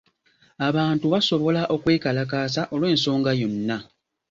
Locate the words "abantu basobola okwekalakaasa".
0.67-2.61